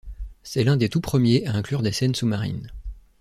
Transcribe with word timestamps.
C'est 0.41 0.63
l'un 0.63 0.77
des 0.77 0.89
tout 0.89 0.99
premiers 0.99 1.45
à 1.45 1.53
inclure 1.53 1.83
des 1.83 1.91
scènes 1.91 2.15
sous-marines. 2.15 2.71